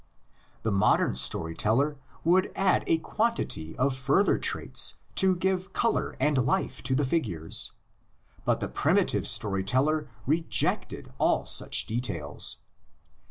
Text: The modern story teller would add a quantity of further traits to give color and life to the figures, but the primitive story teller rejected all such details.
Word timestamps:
The 0.63 0.71
modern 0.71 1.13
story 1.13 1.53
teller 1.53 1.95
would 2.23 2.51
add 2.55 2.83
a 2.87 2.97
quantity 2.97 3.77
of 3.77 3.95
further 3.95 4.39
traits 4.39 4.95
to 5.17 5.35
give 5.35 5.73
color 5.73 6.15
and 6.19 6.39
life 6.43 6.81
to 6.89 6.95
the 6.95 7.05
figures, 7.05 7.73
but 8.43 8.61
the 8.61 8.67
primitive 8.67 9.27
story 9.27 9.63
teller 9.63 10.09
rejected 10.25 11.13
all 11.19 11.45
such 11.45 11.85
details. 11.85 12.57